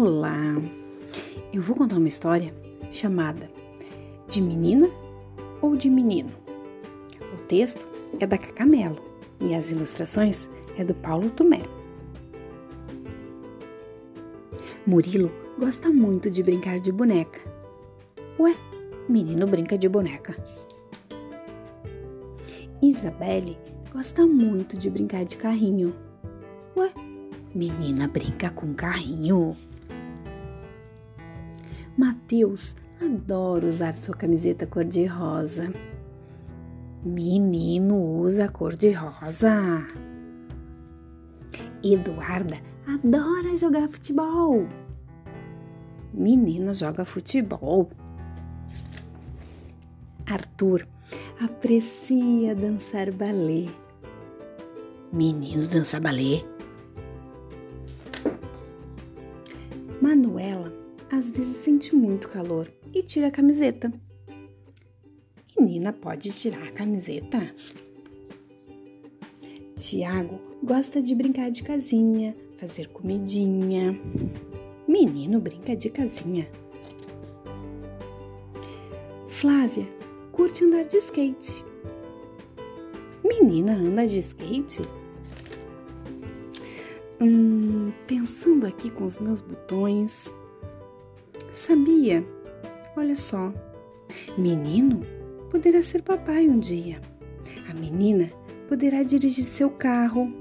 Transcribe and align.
Olá! 0.00 0.54
Eu 1.52 1.60
vou 1.60 1.74
contar 1.74 1.96
uma 1.96 2.06
história 2.06 2.54
chamada 2.92 3.50
De 4.28 4.40
Menina 4.40 4.88
ou 5.60 5.74
de 5.74 5.90
Menino. 5.90 6.30
O 7.34 7.36
texto 7.48 7.84
é 8.20 8.24
da 8.24 8.38
Cacamelo 8.38 8.94
e 9.40 9.56
as 9.56 9.72
ilustrações 9.72 10.48
é 10.76 10.84
do 10.84 10.94
Paulo 10.94 11.30
Tomé. 11.30 11.62
Murilo 14.86 15.32
gosta 15.58 15.90
muito 15.90 16.30
de 16.30 16.44
brincar 16.44 16.78
de 16.78 16.92
boneca. 16.92 17.40
Ué, 18.38 18.54
menino 19.08 19.48
brinca 19.48 19.76
de 19.76 19.88
boneca. 19.88 20.32
Isabelle 22.80 23.58
gosta 23.92 24.24
muito 24.24 24.76
de 24.76 24.88
brincar 24.88 25.24
de 25.24 25.36
carrinho. 25.36 25.92
Ué, 26.76 26.92
menina 27.52 28.06
brinca 28.06 28.48
com 28.48 28.72
carrinho. 28.72 29.56
Mateus 31.98 32.72
adora 33.02 33.66
usar 33.66 33.92
sua 33.96 34.14
camiseta 34.14 34.64
cor-de-rosa. 34.68 35.68
Menino 37.04 38.20
usa 38.20 38.48
cor-de-rosa. 38.48 39.84
Eduarda 41.82 42.58
adora 42.86 43.56
jogar 43.56 43.88
futebol. 43.88 44.68
Menina 46.14 46.72
joga 46.72 47.04
futebol. 47.04 47.90
Arthur 50.24 50.86
aprecia 51.40 52.54
dançar 52.54 53.10
balé. 53.10 53.66
Menino 55.12 55.66
dança 55.66 55.98
balé. 55.98 56.44
Manuela 60.00 60.77
às 61.10 61.30
vezes 61.30 61.58
sente 61.58 61.94
muito 61.94 62.28
calor 62.28 62.70
e 62.92 63.02
tira 63.02 63.28
a 63.28 63.30
camiseta. 63.30 63.92
Menina 65.58 65.92
pode 65.92 66.30
tirar 66.30 66.62
a 66.62 66.72
camiseta? 66.72 67.54
Tiago 69.76 70.40
gosta 70.62 71.00
de 71.00 71.14
brincar 71.14 71.50
de 71.50 71.62
casinha, 71.62 72.36
fazer 72.56 72.88
comidinha. 72.88 73.98
Menino 74.86 75.40
brinca 75.40 75.76
de 75.76 75.90
casinha. 75.90 76.48
Flávia 79.28 79.86
curte 80.32 80.64
andar 80.64 80.84
de 80.84 80.96
skate. 80.98 81.64
Menina 83.24 83.74
anda 83.74 84.06
de 84.06 84.18
skate? 84.18 84.82
Hum, 87.20 87.92
pensando 88.06 88.66
aqui 88.66 88.90
com 88.90 89.04
os 89.04 89.18
meus 89.18 89.40
botões. 89.40 90.32
Sabia? 91.58 92.24
Olha 92.96 93.16
só. 93.16 93.52
Menino 94.38 95.00
poderá 95.50 95.82
ser 95.82 96.02
papai 96.02 96.48
um 96.48 96.60
dia. 96.60 97.00
A 97.68 97.74
menina 97.74 98.30
poderá 98.68 99.02
dirigir 99.02 99.44
seu 99.44 99.68
carro. 99.68 100.32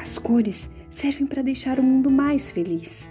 As 0.00 0.18
cores 0.18 0.70
servem 0.90 1.26
para 1.26 1.42
deixar 1.42 1.78
o 1.78 1.82
mundo 1.82 2.10
mais 2.10 2.50
feliz. 2.50 3.10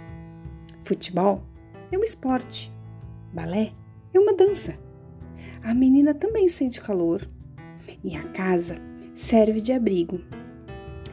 Futebol 0.82 1.44
é 1.92 1.96
um 1.96 2.02
esporte. 2.02 2.72
Balé 3.32 3.72
é 4.12 4.18
uma 4.18 4.34
dança. 4.34 4.76
A 5.62 5.72
menina 5.72 6.14
também 6.14 6.48
sente 6.48 6.80
calor. 6.80 7.22
E 8.02 8.16
a 8.16 8.24
casa 8.30 8.76
serve 9.14 9.60
de 9.60 9.72
abrigo. 9.72 10.20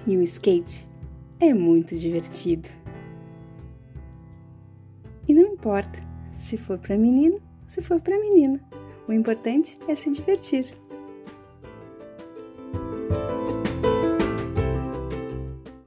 E 0.07 0.17
o 0.17 0.22
skate 0.23 0.89
é 1.39 1.53
muito 1.53 1.95
divertido. 1.95 2.80
Importa 5.61 5.99
se 6.41 6.57
for 6.57 6.79
para 6.79 6.97
menino, 6.97 7.38
se 7.67 7.83
for 7.83 8.01
para 8.01 8.17
menina. 8.17 8.59
O 9.07 9.13
importante 9.13 9.77
é 9.88 9.95
se 9.95 10.09
divertir. 10.09 10.66